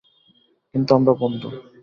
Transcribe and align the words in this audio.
কিন্তু 0.73 0.91
আমরা 0.97 1.13
বন্ধু। 1.21 1.47